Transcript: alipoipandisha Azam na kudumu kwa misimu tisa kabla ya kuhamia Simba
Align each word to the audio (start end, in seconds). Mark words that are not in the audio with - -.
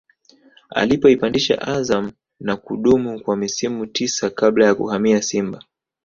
alipoipandisha 0.69 1.61
Azam 1.61 2.11
na 2.39 2.55
kudumu 2.57 3.19
kwa 3.23 3.35
misimu 3.37 3.85
tisa 3.87 4.29
kabla 4.29 4.65
ya 4.65 4.75
kuhamia 4.75 5.21
Simba 5.21 5.63